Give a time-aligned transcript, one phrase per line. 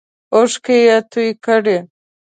[0.35, 1.77] اوښکې یې تویی کړې.